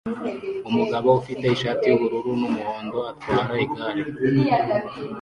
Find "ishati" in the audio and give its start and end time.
1.55-1.83